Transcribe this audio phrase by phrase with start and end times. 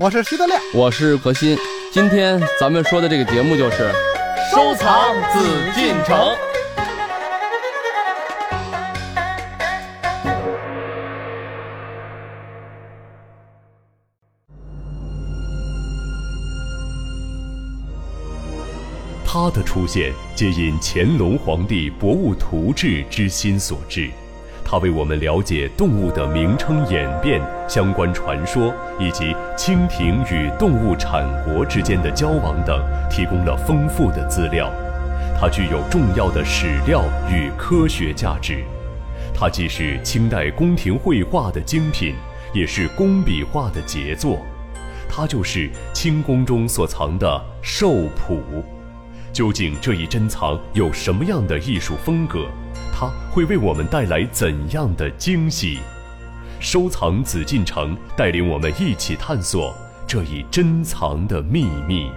[0.00, 1.58] 我是徐德亮，我是何鑫。
[1.92, 3.92] 今天咱们说的这个节目就是
[4.50, 6.34] 收藏紫禁城。
[19.26, 24.08] 他的出现皆因乾隆皇帝博物图志之心所致，
[24.64, 34.72] 它为我们了解动物的名称演变、相关传说以及蜻蜓与动物产国之间的交往等提供了丰富的资料。
[35.38, 38.64] 它具有重要的史料与科学价值。
[39.34, 42.14] 它既是清代宫廷绘画的精品，
[42.52, 44.38] 也是工笔画的杰作。
[45.08, 48.42] 它就是清宫中所藏的兽谱。
[49.32, 52.46] 究竟这一珍藏有什么样的艺术风格？
[52.96, 55.80] 它会为我们带来怎样的惊喜？
[56.60, 59.74] 收藏紫禁城带领我们一起探索
[60.06, 62.08] 这一珍藏的秘密。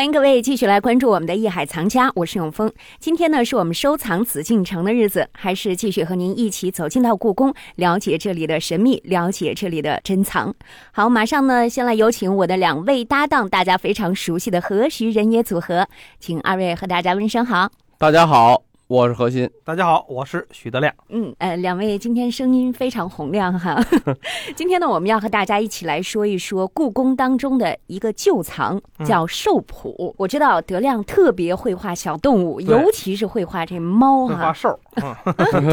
[0.00, 2.72] 欢迎各位继续来关注我们的《艺海藏家》，我是永峰。
[2.98, 10.54] 今天呢，是我们收藏紫禁城的日子，还是继续和您一起走进到故宫，了解这里的神秘，了解这里的珍藏。
[10.90, 15.86] 好，马上呢，先来有请我的两位搭档，大家非常熟悉的何徐人也组合，
[16.18, 17.68] 请二位和大家问声好。
[17.98, 18.69] 大家好。
[18.90, 20.92] 我是何鑫，大家好，我是许德亮。
[21.10, 23.80] 嗯，呃，两位今天声音非常洪亮哈。
[24.56, 30.12] 今天呢，我们要和大家一起来说一说故宫当中的一个旧藏，叫兽谱。
[30.18, 34.46] 我知道德亮特别会画小动物，尤其是会画这猫哈。
[34.46, 34.76] 画兽。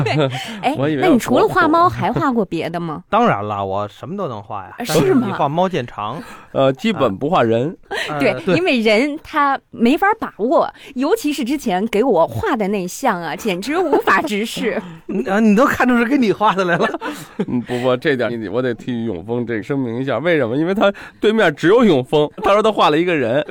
[0.06, 0.30] 对。
[0.62, 3.04] 哎，那你除了画猫，还画过别的吗？
[3.10, 4.76] 当然了，我什么都能画呀。
[4.84, 5.26] 是吗？
[5.26, 6.22] 你画猫见长，
[6.52, 7.76] 呃，基本不画人。
[8.20, 13.07] 对，因为人他没法把握，尤其是之前给我画的那些。
[13.16, 14.82] 啊， 简直无法直视
[15.30, 15.40] 啊！
[15.40, 17.00] 你都看出是给你画的来了。
[17.48, 20.56] 嗯，不过这点我得替永峰这声明一下，为什么？
[20.58, 23.46] 因为他对面只有永峰，他说他画了一个人。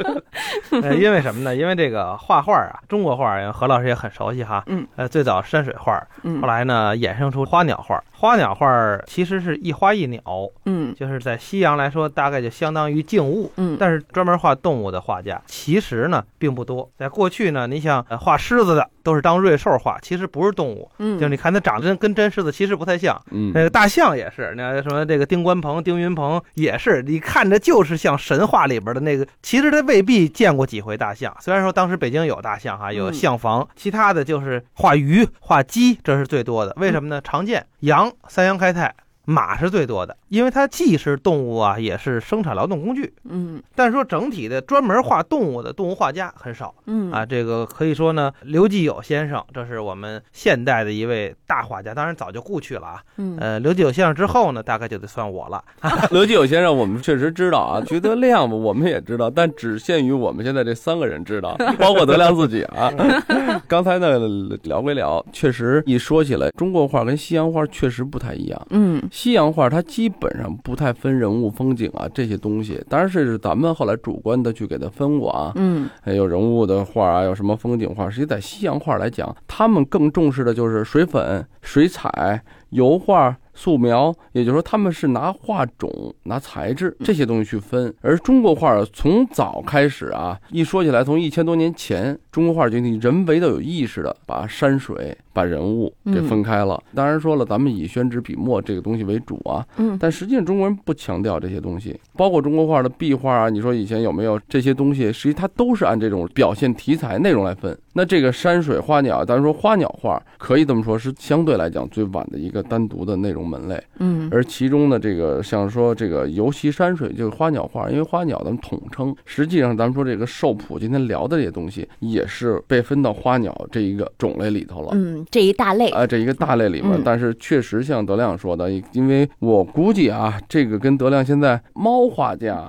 [0.70, 1.54] 呃，因为什么呢？
[1.54, 4.62] 因为这个画画啊，中国画，何老师也很熟悉哈。
[4.66, 4.86] 嗯。
[4.96, 6.02] 呃，最早山水画，
[6.40, 8.02] 后来呢衍生出花鸟画。
[8.18, 10.22] 花鸟画其实是一花一鸟，
[10.64, 16.90] 嗯，就是在西洋来说，大概就相当于静物，嗯，但是专门画动物的画家其实呢并不多。
[16.98, 31.36] 在过去呢，你像画狮子的都是当瑞兽画，其实不是动物，嗯，就你看它长得跟真狮子其实不太像，嗯，那个大象也是，那什么这个丁关鹏、丁云鹏也是，你看着就是像神话里边的那个，其实他未必见过几回大象。
[31.40, 36.72] 虽然说当时北京有大象哈，有象房，其他的就是画鱼、画鸡，这是最多的。
[36.78, 37.20] 为什么呢？
[37.20, 38.05] 常见羊。
[38.28, 38.94] 三阳开泰，
[39.26, 40.16] 马是最多的。
[40.28, 43.12] 因为它既是动物啊，也是生产劳动工具。
[43.28, 46.74] 嗯，但是说整体的专门画动物的动物画家很少。
[46.86, 53.02] 嗯啊，这个可以说呢，刘继友先生，这是我们现代的一位大画家，当然早就故去了啊。
[53.18, 55.62] 嗯，呃，刘继友先生之后呢，大概就得算我了。
[56.10, 62.92] 刘继友先生，我们确实知道啊，徐德亮我们也知道，但只限于我们现在这三个人知道， 包括德亮自己啊。
[63.68, 64.18] 刚才呢
[64.62, 68.66] 聊归聊，确实一说起来，中国画跟西洋画确实不太一样。
[68.70, 75.52] 嗯，西洋画它基本上不太分人物、风景啊这些东西，当然是咱们后来主观的去给它分过啊。
[75.54, 78.10] 嗯，还有人物的画啊，有什么风景画？
[78.10, 83.34] 实际在西洋画来讲，他们更重视的就是水粉、水彩、油画。
[83.56, 96.80] 素描，也就是说，他们是拿画种、拿材质这些东西去分，而中国画从早开始啊，一说起来，从一千多年前，中国画就人为的有意识的把山水、把人物给分开了。
[96.94, 105.10] 当然说了，咱们以宣纸笔墨这个东西为主啊，嗯，但实际上中国人不强调这些东西，包括中国画的壁画啊，你说以前有没有这些东西？
[105.12, 107.76] 实际它都是按这种表现题材内容来分。
[107.96, 113.82] 那这个山水花鸟，咱说花鸟画可以这么说，是相对来讲最晚的一个单独的内容门类。
[114.00, 124.90] 嗯，而其中的这个像说这个尤其山水就是花鸟画，因为花鸟咱们统称，实际上咱们说这个兽谱今天聊的这些东西也是被分到花鸟这一个种类里头了。
[124.92, 132.62] 嗯，这一大类啊，这一个大类里面，但是确实像德亮说的，因为我估计啊，这个跟德亮现在猫画家，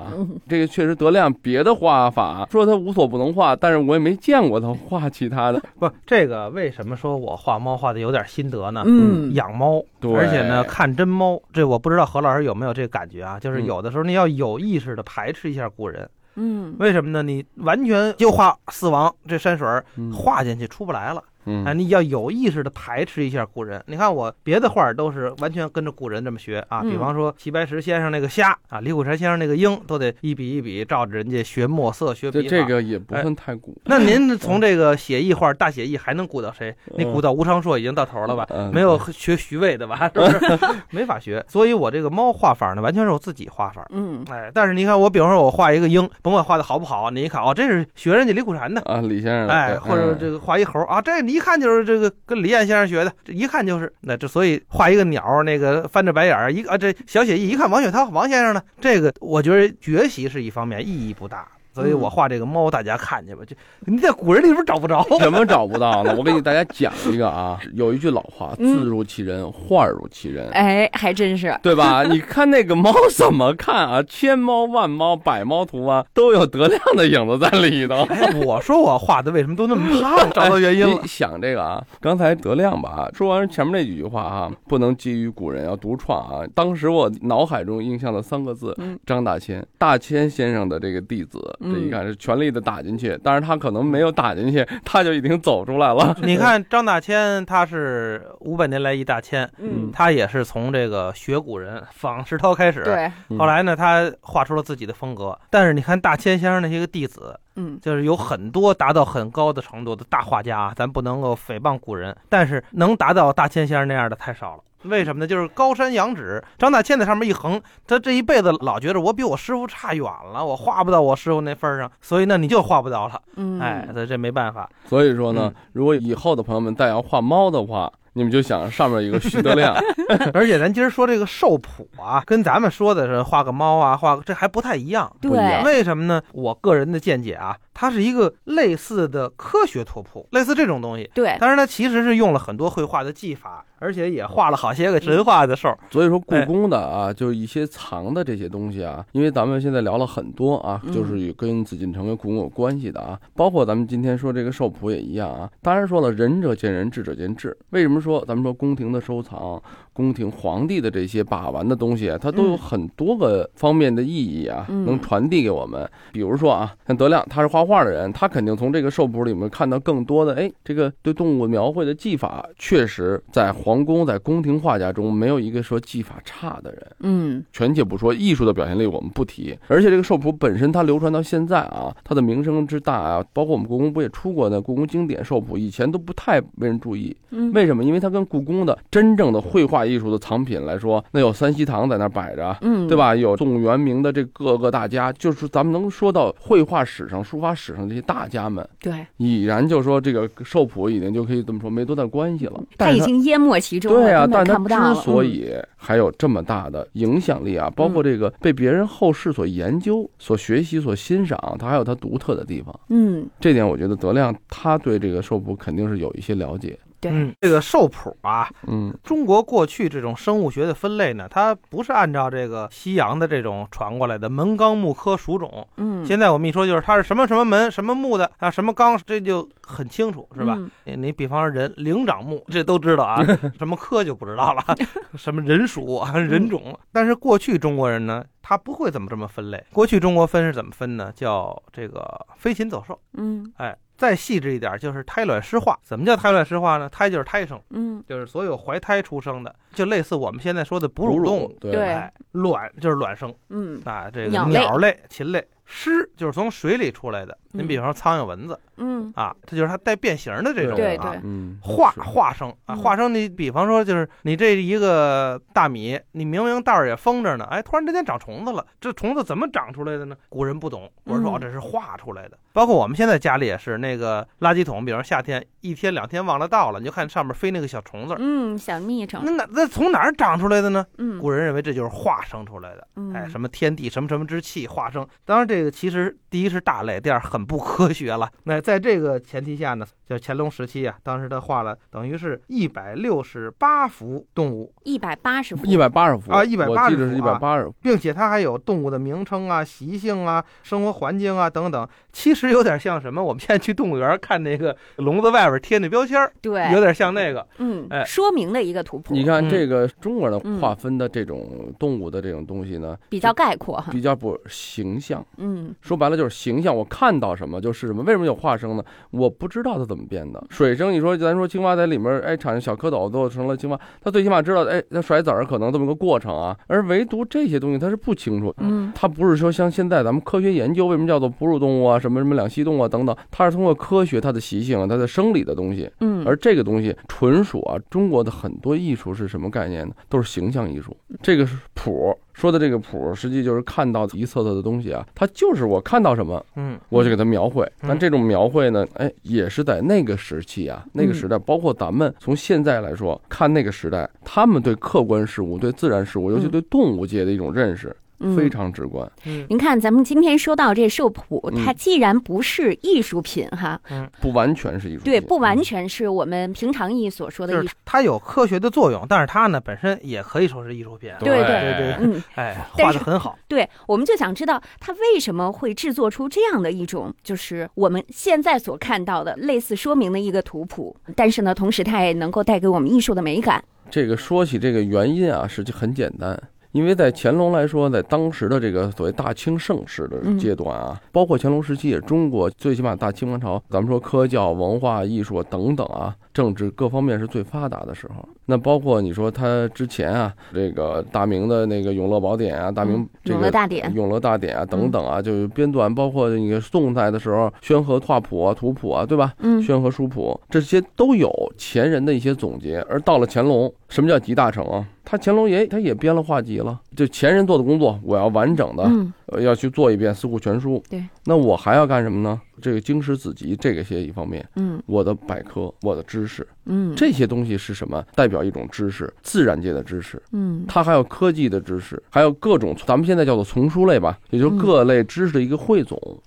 [0.47, 5.11] 这个确实德亮别的画法说他无所不能画，但是我也没见过他画。
[5.17, 8.83] 其他的 不，这个为什么说我画猫画的有点心得呢？
[8.85, 9.83] 嗯，养猫，
[10.15, 13.39] 而且呢看真猫，这我不知道何老师有没有这个感觉啊？
[13.39, 17.23] 就是有的时候你要有意识的排斥一下古人，嗯，为什么呢？
[17.23, 19.67] 你完全就画四王这山水
[20.13, 21.23] 画进去出不来了。
[21.65, 23.81] 哎，你要有意识的排斥一下古人。
[23.87, 32.49] 你看我别的画都是完全跟着古人这么学啊，比方说齐白石先生那个虾啊，李苦禅先生那个鹰，都得一笔一笔照着人家学墨色、学笔法。
[32.49, 33.79] 这个也不算太古。
[33.85, 36.75] 那您从这个写意画、大写意还能古到谁？
[36.97, 38.47] 你古到吴昌硕已经到头了吧？
[38.71, 40.09] 没有学徐渭的吧？
[40.13, 40.59] 是不是？
[40.91, 41.43] 没法学。
[41.47, 43.85] 所以我这个猫画法呢，完全是我自己画法。
[43.91, 49.47] 嗯，哎，但是你看我，比方说我画一个鹰，甭管画的好不好，你一看哦，这是学人家李苦禅的啊，李先生。
[49.47, 61.47] 哎，或者这个画一猴啊，这一看就是这个跟李艳先生学的，这一看就是那这，所以画一个鸟，那个翻着白眼儿，一啊这小写意，一看王雪涛王先生呢，这个我觉得学习是一方面，意义不大。
[61.77, 63.43] 所以我画这个猫，大家看去吧。
[63.45, 66.15] 就你在古人里边找不着，怎么找不到呢？
[66.17, 70.49] 我给你大家讲一个啊，有一句老话，字如其人，画如其人。
[70.49, 72.01] 哎，还真是，对吧？
[72.03, 74.01] 你看那个猫怎么看啊？
[74.01, 78.07] 千猫万猫百猫图啊，都有德亮的影子在里头。
[78.43, 80.27] 我说我画的为什么都那么胖？
[80.31, 81.03] 找到原因了。
[81.05, 86.41] 想这个啊，刚才德亮吧，说完前面那几句话啊，不能基于古人，要独创啊。
[86.55, 88.75] 当时我脑海中印象的三个字，
[89.05, 91.37] 张大千，大千先生的这个弟子。
[91.71, 96.15] 这一看是全力的打进去，但是他可能没有打进去，他就已经走出来了。
[96.21, 105.37] 你看张大千，他是五百年来一大千，嗯，他也是从这个学古人仿石涛开始，对，后来呢，他画出了自己的风格。
[105.49, 114.63] 但是你看大千先生那些个弟子，嗯，就是有很多达到很高的程度的大画家，咱不能够诽谤古人，但是能达到大千先生那样的太少了。
[114.83, 115.27] 为什么呢？
[115.27, 123.19] 就是高山仰止，张大千在上面一横，他这一辈子老觉得我比我师傅差远了，我画不到我师傅那份上，所以呢，你就画不到了。
[123.35, 124.69] 嗯，哎，这这没办法。
[124.85, 129.75] 所以说呢，如果以后的朋友们再要画猫的话，你们就想上面一个徐德亮。
[130.33, 135.15] 而且咱今儿说这个兽谱啊，跟咱们说的是画个猫啊，画这还不太一样。
[135.21, 135.31] 对，
[135.63, 136.21] 为什么呢？
[136.33, 137.55] 我个人的见解啊。
[137.79, 141.07] 它是一个类似的科学拓扑，类似这种东西。
[141.13, 145.77] 对，但是它其实是用了很多绘画的技法，而且也画了好些个神话的事儿。
[145.91, 155.47] 所以说，故宫的啊，就是一些藏的这些东西啊，因为咱们现在聊了很多啊，就是与跟紫禁城跟故宫有关系的啊，包括咱们今天说这个兽谱也一样啊。
[155.61, 157.55] 当然说了，仁者见仁，智者见智。
[157.69, 159.61] 为什么说咱们说宫廷的收藏？
[159.97, 165.89] 宫廷皇帝的这些把玩的东西，它都有很多个方面的意义啊，能传递给我们。
[166.11, 170.35] 比如说啊，像德亮，他是画画的人，他肯定从这个兽谱里面看到更多的。
[170.35, 176.87] 哎，这个对动物描绘的技法，确实在皇宫、在宫廷画家中没有一个说技法差的人。
[176.99, 179.57] 嗯，全且不说艺术的表现力，我们不提。
[179.67, 187.17] 而且这个兽谱本身，它流传到现在啊，它的名声之大啊，包括我们故宫不也出过那故宫经典兽谱，以前都不太为人注意。
[187.31, 187.83] 嗯为什么？
[187.83, 189.86] 因为它跟故宫的真正的绘画。
[189.87, 193.15] 艺术的藏品来说，那有三希堂在那摆着，嗯，对吧？
[193.15, 202.61] 有宋元明的这各个大家，就是咱们能说到绘画史上、书法史上这些大家们，对，已然就说这个寿谱已经就可以这么说没多大关系了。
[202.77, 204.57] 他已经淹没其中了，对啊，但他
[204.93, 212.77] 之所以还有这么大的影响力啊，包括这个被别人后世所研究、所学习、所欣赏，它还有它独特的地方。
[212.89, 216.77] 嗯，这点我觉得德亮他对这个寿谱肯定是有一些了解。
[216.99, 230.57] 对，这个兽谱啊，嗯，中国过去这种生物学的分类呢，它不是按照这个西洋的这种传过来的门纲目科属种，嗯，现在我们一说就是它是什么什么门什么目的啊，什么纲，这就很清楚，是吧？
[230.85, 233.23] 你比方说人灵长目，这都知道啊，
[233.59, 234.63] 什么科就不知道了，
[235.15, 241.11] 什么人属啊人种，但是过去中国人呢，他不会怎么这么分类，过去中国分是怎么分呢？
[241.15, 243.77] 叫这个飞禽走兽，嗯，哎。
[243.97, 245.77] 再细致一点，就是胎卵湿化。
[245.81, 246.87] 怎么叫胎卵湿化呢？
[246.89, 251.57] 胎就是胎生，嗯，就是所有怀胎出生的，就类似我们现在说的哺乳动物。
[251.59, 251.99] 对，
[252.33, 257.37] 卵就是卵生，嗯啊，这个鸟类、禽类，湿就是从水里出来的。
[257.57, 261.15] 你比方说苍蝇、蚊子，嗯啊，它就是它带变形的这种啊，
[261.61, 263.13] 化化生啊，化生。
[263.13, 270.15] 你比方说，就是你这一个大米，你明明袋儿也封着呢，哎，突然之间长虫子了，这虫子怎么长出来的呢？
[270.29, 272.37] 古人不懂，古人说哦，这是化出来的。
[272.53, 279.21] 包括我们现在家里也是，那个垃圾桶，比方夏天一天两天忘了倒了，你就看上面飞那个小虫子，嗯，小蜜虫。
[279.23, 280.85] 那哪那从哪儿长出来的呢？
[280.97, 285.07] 嗯，古人认为这就是化生出来的，哎，什么天地什么什么之气化生。
[285.23, 288.29] 当然，这个其实第一是大类，第二很不科学了。
[288.43, 301.87] 那在这个前提下呢，就乾隆时期啊，当时他画了等于是一百六十八幅动物，一百八十幅，一百八十幅啊，一百八十幅，一百八十幅，并且他还有动物的名称啊、习性啊、生活环境啊等等。
[302.11, 303.23] 其实有点像什么？
[303.23, 309.13] 我们现在去动物园看那个笼子外边贴那标签对，有点像那个，嗯，哎，说明的一个图谱。
[309.13, 315.23] 你看这个中国的划分的这种动物的这种东西呢，比较概括，比较不形象。
[315.37, 318.03] 嗯，说白了就是形象，我看到什么就是什么。
[318.03, 320.43] 为什么有化生呢，我不知道它怎么变的。
[320.49, 326.57] 水生，你说咱说青蛙在里面，哎，产生小蝌蚪，都成了青蛙，它最起码知道，哎，它甩籽儿可能这么个过程啊。
[326.67, 328.53] 而唯独这些东西，它是不清楚。
[328.57, 335.89] 嗯，它不是说像现在咱们科学研究，为什么叫做哺乳动物啊，什么什么两栖动物啊等等，它是通过科学它的习性、它的生理的东西。
[335.99, 339.93] 嗯，而这个东西纯属啊，中国的很多艺术是什么概念呢？
[340.09, 340.95] 都是形象艺术。
[341.21, 342.17] 这个是谱。
[342.37, 347.67] 说的这个谱，实际就是看到一册册的东西啊，它就是我看到什么，嗯，我就给它描绘。
[347.81, 357.95] 但这种描绘呢，哎，也是在那个时期啊，那个时代，包括咱们从现在来说看那个时代，他们对客观事物、对自然事物，尤其对动物界的一种认识。
[358.35, 359.09] 非常直观。
[359.25, 367.73] 嗯，您看，咱们今天说到这兽谱，它既然不是艺术品，哈，嗯，不完全是艺术品，对，不完全是我们平常意义所说的艺术。
[367.85, 371.11] 它有科学的作用，但是它呢本身也可以说是艺术品。
[371.19, 373.37] 对对对，嗯，哎，画的很好。
[373.47, 383.63] 对，我们就想知道它为什么会制作出这样的一种，就是我们现在所看到的类似说明的一个图谱，但是呢，同时它也能够带给我们艺术的美感。
[383.89, 386.37] 这个说起这个原因啊，实际很简单。
[386.71, 398.23] 因为在乾隆来说，在当时的这个所谓大清盛世的阶段啊，包括乾隆时期，也中国最起码大清王朝，咱们说科教、文化艺术等等啊，政治各方面是最发达的时候。
[398.45, 409.33] 那包括你说他之前啊，这个大明的那个《永乐宝典》啊，大明这个《永乐大典》《永乐大典》啊等等啊，就是编纂，包括那个宋代的时候，宣和画谱啊、图谱啊，对吧？
[409.39, 412.79] 嗯，宣和书谱这些都有前人的一些总结。
[412.87, 414.85] 而到了乾隆，什么叫集大成啊？
[415.03, 418.83] 他乾隆爷他也编了画集了，就前人做的工作，我要完整的，
[419.27, 420.81] 呃，要去做一遍《四库全书》。
[420.89, 422.39] 对，那我还要干什么呢？
[422.61, 426.47] 这个经史子集这个些一方面，嗯，我的百科，我的知识。
[426.65, 428.03] 嗯，这些东西是什么？
[428.15, 430.21] 代表一种知识，自然界的知识。
[430.31, 435.99] 嗯，它还有科技的知识，还有各种咱们现在叫做丛书类吧，也就是各类知识的一个汇总。
[436.05, 436.17] 嗯，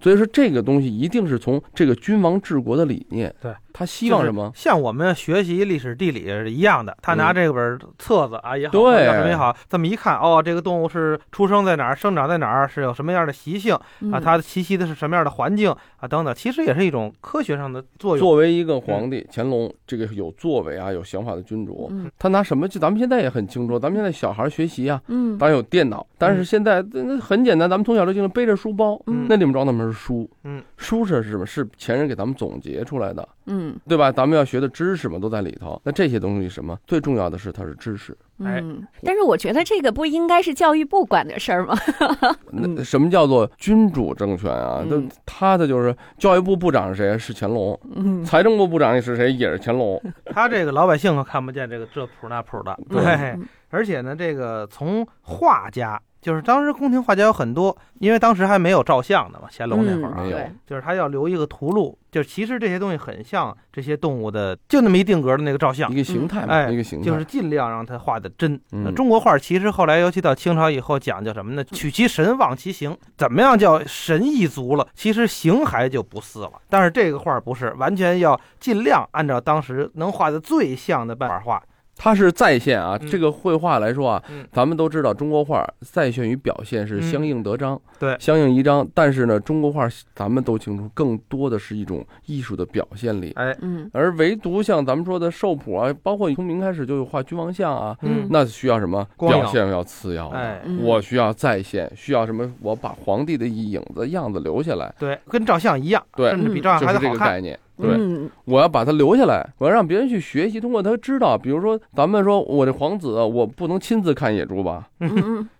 [0.00, 3.34] 所以说这个东西一定是从这个君王治国的理念。
[3.40, 4.50] 对，他希望什么？
[4.54, 13.74] 像我们学习历史地理是一样的，他拿这本册子啊也好，对，什么也好，这么一看，哦，这个动物是出生在哪儿，生长在哪儿，是有什么样的习性
[14.12, 14.18] 啊？
[14.18, 16.08] 它栖息的是什么样的环境啊？
[16.08, 18.18] 等等，其实也是一种科学上的作用。
[18.18, 19.72] 作为一个皇帝，乾隆。
[19.86, 22.66] 这个有作为啊，有想法的君主，他拿什么？
[22.66, 31.44] 就咱们现在也很清楚，咱们现在小孩学习啊，嗯，当然有电脑，但是现在那很简单，咱们从小就经常背着书包，那里面装的门是书，嗯，书是什么？
[31.44, 34.10] 是前人给咱们总结出来的，嗯，对吧？
[34.10, 35.80] 咱们要学的知识嘛，都在里头。
[35.84, 36.78] 那这些东西什么？
[36.86, 38.16] 最重要的是它是知识。
[38.38, 41.76] 嗯，但是我觉得这个不应该是教育部管的事儿吗？
[42.50, 44.84] 那什么叫做君主政权啊？
[44.88, 47.16] 那他的就是教育部部长是谁？
[47.18, 47.78] 是乾隆。
[47.94, 49.32] 嗯，财政部部长也是谁？
[49.32, 50.02] 也是乾隆。
[50.26, 52.76] 他这个老百姓可看不见这个这谱那谱的。
[52.88, 53.38] 对，
[53.70, 56.00] 而且呢，这个从画家。
[56.22, 68.58] 就是当时宫廷画家有很多，因为当时还没有照相的嘛，乾隆那会儿啊，对，就是他要留一个图录，就其实这些东西很像这些动物的，就那么一定格的那个照相，一个形态，哎，一个形态，就是尽量让他画的真。
[68.70, 71.64] 那中国画其实后来，尤其到清朝以后，讲究什么呢？
[71.64, 72.96] 取其神，忘其形。
[73.18, 74.86] 怎么样叫神意足了？
[74.94, 76.52] 其实形还就不似了。
[76.70, 81.60] 但是这个画不是，完全要尽量按照当时能画的最像的办法画。
[82.02, 88.84] 它是再现啊，这个绘画来说啊，咱们都知道中国画再现与表现是相应得章，对，相应一章。
[88.92, 93.30] 但是呢，中国画咱们都清楚，更多的是一种艺术的表现力。
[93.36, 100.26] 哎，嗯，而唯独像咱们说的寿谱啊，包括从明开始就有画君王像啊，嗯，那需要什么表现要次要？
[100.30, 102.52] 哎，我需要再现，需要什么？
[102.60, 107.40] 我把皇帝的影子样子留下来，对，跟照相一样，对，甚至比照相还得好看。
[107.82, 111.36] 对，我要把它留下来，我要让别人去学习，通过他知道。
[111.36, 114.88] 比如说，咱们说我这皇子，我不能亲自看野猪吧，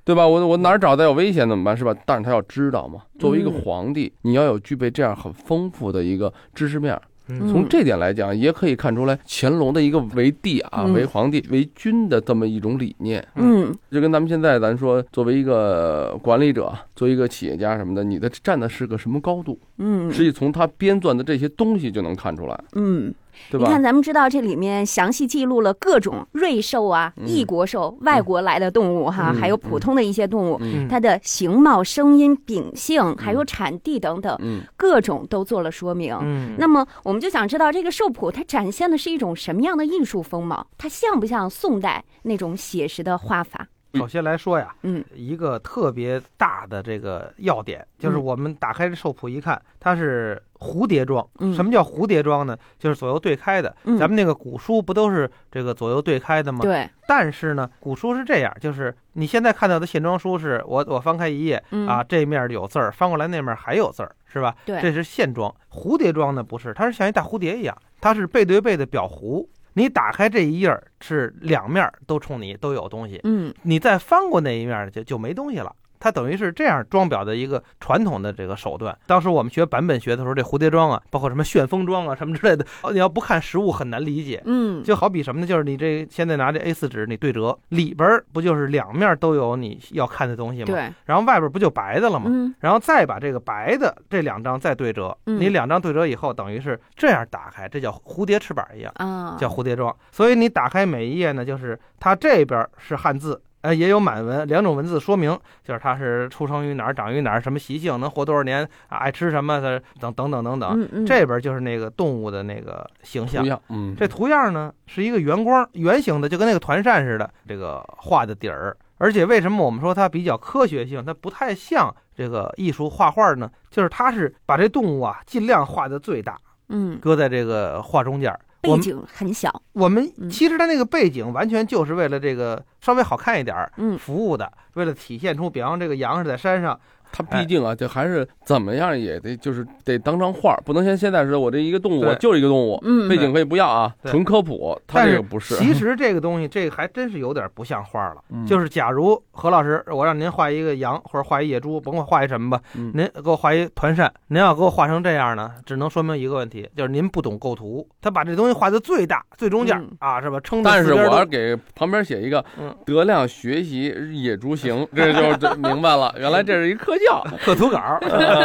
[0.05, 0.27] 对吧？
[0.27, 1.77] 我我哪儿找再有危险怎么办？
[1.77, 1.95] 是吧？
[2.07, 3.03] 但是他要知道嘛。
[3.19, 6.99] 作为一个皇帝，你要有具备这样很丰富的一个知识面。
[7.27, 13.27] 从这点来讲，也可以看出来乾隆的一个为帝啊、为皇帝、为君的这么一种理念。
[13.37, 19.59] 嗯，就跟咱们现在咱说，作为一个管理者，作为一个企业家什么的，你的站的是个什么高度？
[19.79, 22.65] 嗯，实际从他编撰的这些东西就能看出来。
[22.75, 23.15] 嗯。
[23.53, 34.39] 你看，咱们知道这里面详细记录了各种瑞兽啊、异国兽、外国来的动物哈，还有普通的一些动物，它的形貌、声音、秉性，还有产地等等，
[34.77, 36.17] 各种都做了说明。
[36.59, 40.67] 那么，我们就想知道这个兽谱它展现的是一种什么样的艺术风貌？
[40.79, 43.69] 它像不像宋代那种写实的画法？
[43.95, 51.27] 首先来说呀，嗯，一个特别大的这个要点就是我们打开这兽谱一看，它是蝴蝶装。
[51.55, 52.57] 什么叫蝴蝶装呢？
[52.79, 53.75] 就是左右对开的。
[53.99, 56.61] 咱们那个古书不都是这个左右对开的吗？
[56.63, 56.89] 对。
[57.07, 64.15] 但是呢，古书是这样，就是你现在看到的线装书是我我翻开一页啊，这面有字儿，翻过来那面还有字儿。
[64.33, 64.57] 是吧？
[64.65, 65.55] 对，这是线装。
[65.71, 69.47] 蝴蝶装呢不是，它是像一大蝴蝶一样，它是背对背的裱糊。
[69.75, 75.75] 你打开这一页是两面都冲你都有东西，嗯，你再翻过那一面就就没东西了。
[76.03, 78.97] 它等于是这样装裱的一个传统的这个手段。
[79.07, 84.43] 当时我们学版本学的时候，这蝴蝶装啊，包括什么旋风装啊，什么之类的，你要不看实物很难理解。
[84.45, 85.47] 嗯，就好比什么呢？
[85.47, 90.67] 就是你这现在拿这 A4 纸，你对折里边不就是两面都有你要看的东西吗？
[90.67, 90.93] 对。
[91.05, 92.25] 然后外边不就白的了吗？
[92.27, 92.53] 嗯。
[92.59, 99.95] 然后再把这个白的这两张再对折，你两张对折以后，等于是这样打开，这叫蝴蝶翅膀一样啊，叫蝴蝶装。
[100.11, 103.41] 所以你打开每一页呢，就是它这边是汉字。
[103.63, 111.07] 呃，也有满文，两种文字说明，就是它是出生于哪儿，长于哪儿，什么习性，能活多少年，爱吃什么的，等等等等等。
[111.07, 113.61] 这边就是那个动物的那个形象。
[113.69, 118.77] 嗯，这图样呢是一个圆光，圆形的，就跟那个团扇似的，这个画的底儿。
[118.99, 123.51] 而且为什么我们说它比较科学性，它不太像这个艺术画画呢？
[123.71, 126.37] 就是它是把这动物啊尽量画的最大，
[126.69, 128.37] 嗯，搁在这个画中间。
[128.63, 136.79] 背景很小，我们其实它那个背景完全就是为了这个稍微好看一点儿，嗯，服务的，为了体现出，比方这个羊是在山上。
[137.13, 144.81] 它毕竟啊，这还是怎么样也得就是得当张画，不能像现在似的，我这一个动物就是一个动物，背景可以不要啊，纯科普。
[144.87, 145.55] 它这个不是。
[145.57, 148.17] 其实这个东西，这个还真是有点不像画了。
[148.47, 152.63] 就是假如何老师，我让您画一个羊或者画一野猪，甭管画一什么吧，
[152.95, 157.87] 您给我画一团扇，您要给我画成这样呢，只能说明一个问题，就是您不懂构图。
[158.01, 160.41] 他把这东西画的最大、最中间啊，是吧？
[160.41, 160.63] 撑。
[160.63, 162.43] 但是我要给旁边写一个
[162.87, 166.95] “德亮学习野猪行”，这就明白了，原来这是一科。
[167.45, 167.99] 刻图稿，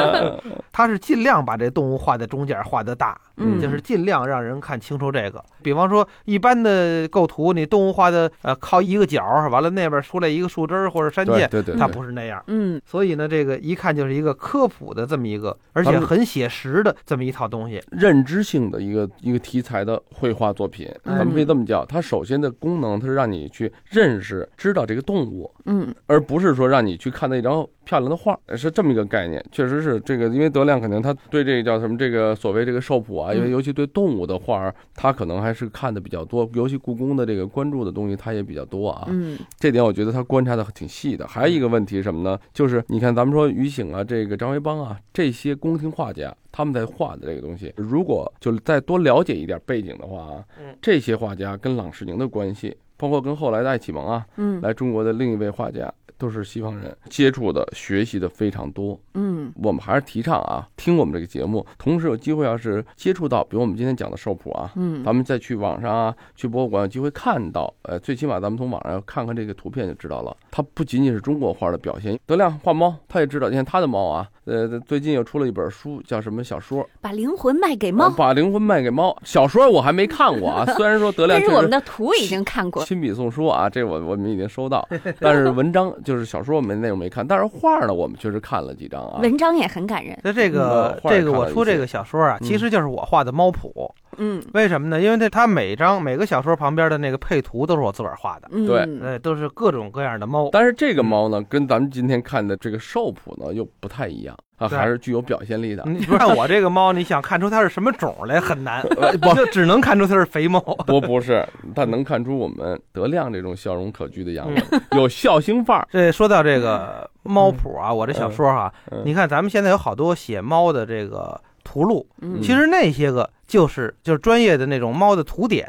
[0.71, 5.43] 他是尽量把这动物画在中间，画的大，嗯，就是尽量让人看清楚这个。
[5.61, 12.81] 比方说，一般的构图，你动物画的呃靠一个角，完了那边出来一个树枝或者山涧，对对，它不是那样，嗯。
[12.85, 21.85] 所以呢，这个一看就是一个科普的这么一个，而且很写实的这么一套东西，认知性的一个一个题材的绘画作品，咱们可以这么叫。
[21.85, 28.37] 它首先的功能，它是让你去认识、知道这个动物，嗯，而不是说让你去看那张漂亮的画。
[28.57, 39.07] 是这么一个概念，确实是这个，因为德亮肯定他对这个叫什么这个所谓这个兽谱啊，因为尤其对动物的画，他可能还是看的比较多，尤其故宫的这个关注的东西，他也比较多啊。
[39.09, 41.25] 嗯，这点我觉得他观察的挺细的。
[41.25, 42.37] 还有一个问题是什么呢？
[42.53, 50.43] 就是你看咱们说于醒啊，这个张维邦啊，这些宫廷画家他们在画的这个东西，如果就是再多了解一点背景的话啊，
[50.81, 55.93] 这些画家跟郎世宁的关系，包括跟后来的爱启蒙啊，嗯，来中国的另一位画家。
[56.17, 58.99] 都是西方人接触的、学习的非常多。
[59.13, 70.35] 嗯，我们还是提倡啊，听我们这个节目，同时有机会要是接触到，比如我们今天讲的兽谱啊，嗯，咱们再去网上啊，去博物馆有机会看到，呃，最起码咱们从网上看看这个图片就知道了。
[70.51, 72.19] 它不仅仅是中国画的表现。
[72.25, 76.87] 德亮画猫，他也知道，你看他的猫啊，呃，最近又出了一本书，叫什么小说？
[76.99, 78.09] 把灵魂卖给猫。
[78.11, 79.15] 把灵魂卖给猫。
[79.23, 84.87] 小说我还没看过啊， 虽然说德亮，但是我们的图已经看过，亲笔送书啊，这我我们已经收到，
[85.19, 85.93] 但是文章。
[86.07, 89.19] 就是小说我们内容没看，但是画呢，我们确实看了几张啊。
[89.21, 90.17] 文章也很感人。
[90.23, 93.73] 那这个这个我出这个小说啊，其实就是我画的猫谱。
[93.75, 94.06] 嗯，
[94.53, 95.01] 为什么呢？
[95.01, 98.49] 因为这它每张每个小说旁边的那个配图都是我自个儿画的。
[98.49, 100.49] 对，哎，都是各种各样的猫。
[100.51, 105.83] 但是这个猫呢，跟咱们今天看的这个兽谱呢又不太一样啊，还是具有表现力的。
[105.85, 108.81] 你看我这个猫，你想看出它是什么种来 很难，
[109.21, 110.59] 不只能看出它是肥猫。
[110.85, 115.87] 不不是，它能看出我们德亮这种笑容可掬的样子， 有笑星范儿。
[115.91, 118.73] 这说到这个猫谱啊，我这小说哈，
[119.05, 122.07] 你看咱们现在有好多写猫的这个图录，
[122.41, 123.29] 其实那些个。
[123.47, 125.65] 就是就是专业的那种猫的图典，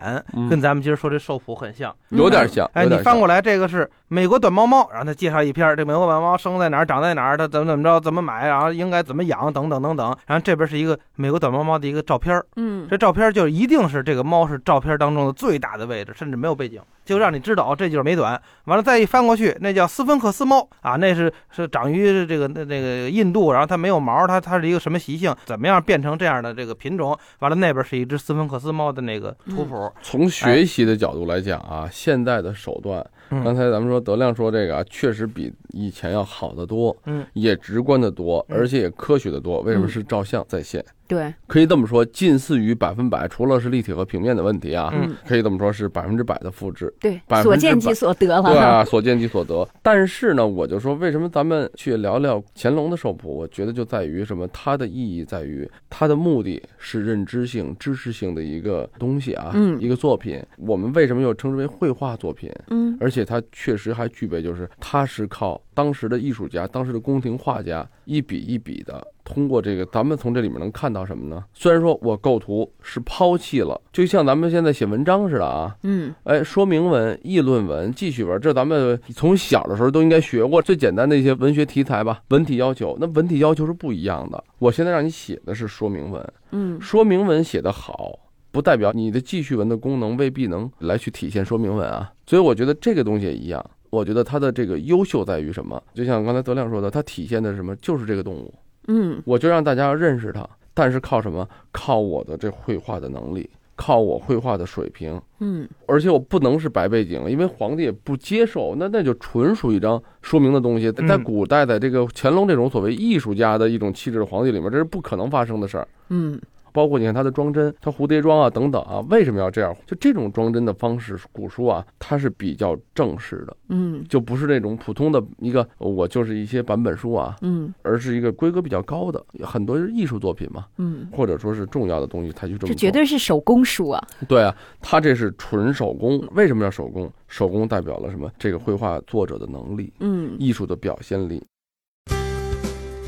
[0.51, 2.69] 跟咱们今儿说这兽谱很像，有点像。
[2.75, 10.17] 哎，你翻过来，这个是美国短毛猫，然后他介绍一篇，这美国短毛猫生在哪儿，长在哪儿，它怎么怎么着，怎么买，然后应该怎么养，等等等等。
[10.27, 18.41] 然后这边是一个美国短毛猫的一个照片嗯，这照片就一定是这个猫是照片当中的最大的位置，甚至没有背景，就让你知道哦，这就是美短。
[18.65, 27.17] 完了再一翻过去，那叫斯芬克斯猫啊，那是是长于这个那那个印度，然后它没有毛，它它是一个什么习性，怎么样变成这样的这个品种？
[27.39, 27.68] 完了那。
[27.69, 29.91] 那边是一只斯芬克斯猫的那个图谱。
[30.03, 39.61] 从学习的角度来讲啊，现在的手段，刚才咱们说德亮说这个啊，确实比以前要好得多，嗯，也直观的多，而且也科学的多。
[39.61, 40.83] 为什么是照相在线？
[41.09, 49.67] 对，可以这么说，近似于百分百，除了是立体和平面的问题啊，嗯，可以这么说，是百分之百的复制，对，所见即所得了，对啊，所见即所得。
[49.83, 53.35] 但是呢，我就说，为什么咱们去聊聊乾隆的兽谱？
[53.35, 54.47] 我觉得就在于什么？
[54.53, 60.39] 它的意义在于，它的目的是认知性、知识性的一个东西啊，嗯，一个作品。
[60.59, 62.53] 我们为什么又称之为绘画作品？
[62.69, 65.59] 嗯，而且它确实还具备，就是它是靠。
[65.79, 71.45] 当时的艺术家、当时的宫廷画家一笔一笔的通过这个，咱们从这里面能看到什么呢？
[71.55, 82.99] 虽然说我构图是抛弃了，就像咱们现在写文章似的啊，嗯，哎，说明文、议论文、记叙文，这咱们从小的时候都应该学过最简单的一些文学题材吧，文体要求。
[83.01, 84.43] 那文体要求是不一样的。
[84.59, 88.19] 我现在让你写的是说明文，嗯，说明文写得好。
[88.51, 93.65] 不代表你的记叙文的功能未必能来去体现说明文啊，所以我觉得这个东西也一样。
[93.91, 95.83] 我觉得它的这个优秀在于什么？
[95.95, 97.75] 就像刚才德亮说的，它体现的什么？
[97.77, 98.55] 就是这个动物。
[98.89, 101.49] 嗯，我就让大家认识它，但是靠什么？
[101.73, 105.21] 靠我的这绘画的能力，靠我绘画的水平。
[105.41, 110.91] 嗯，而且我不能是白背景，因为皇帝也不接受，那那就纯属一张说明的东西。
[110.93, 115.87] 在古代的这个乾隆这种所谓艺术家的一种气质的皇帝里面，这是不可能发生的事儿。
[116.09, 116.41] 嗯。
[116.79, 119.75] 包括你看它的装帧，它蝴蝶装啊等等啊，为什么要这样？
[119.85, 132.73] 就这种装帧的方式，古书啊，它是比较正式的，嗯，就不是那种普通的一个，我就是一些版本书啊，嗯，而是一个规格比较高的，很多是艺术作品嘛，嗯，或者说是重要的东西，它就这么。
[132.73, 134.07] 这绝对是手工书啊！
[134.29, 136.23] 对啊，它这是纯手工。
[136.37, 137.11] 为什么要手工？
[137.27, 138.31] 手工代表了什么？
[138.39, 141.43] 这个绘画作者的能力，嗯，艺术的表现力。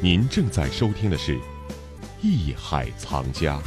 [0.03, 1.39] 您正在收听的是。
[2.23, 3.59] 艺海藏家。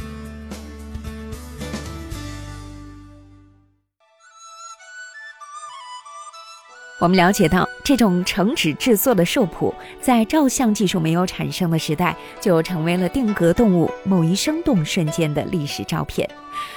[7.00, 16.28] 我们了解到，这种成纸制作的兽谱，在照相技术没有产生的时代，就成为了定格动物某一生动瞬间的历史照片。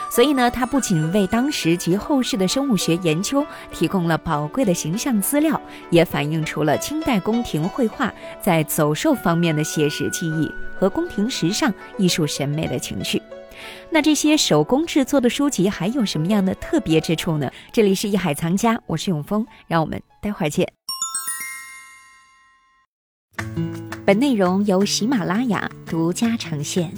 [0.09, 13.21] 所以呢，它不仅为当时及后世的生物学研究提供了宝贵的形象资料，也反映出了清代宫廷绘画在走兽方面的写实技艺和宫廷时尚艺术审美的情趣。
[13.89, 17.51] 那这些手工制作的书籍还有什么样的特别之处呢？
[17.71, 20.71] 这里是一海藏家，我是永峰，让我们待会儿见。
[24.05, 26.91] 本内容由喜马拉雅独家呈现。